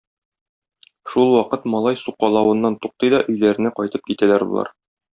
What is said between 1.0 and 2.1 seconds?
Шул вакыт малай